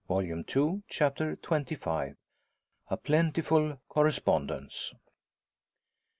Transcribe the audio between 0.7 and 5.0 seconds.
Chapter XXV. A PLENTIFUL CORRESPONDENCE.